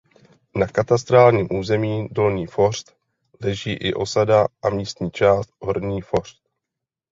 Na 0.55 0.67
katastrálním 0.67 1.47
území 1.53 2.07
"Dolní 2.11 2.47
Fořt" 2.47 2.97
leží 3.41 3.71
i 3.73 3.93
osada 3.93 4.47
a 4.63 4.69
místní 4.69 5.11
část 5.11 5.49
Horní 5.59 6.01
Fořt. 6.01 6.37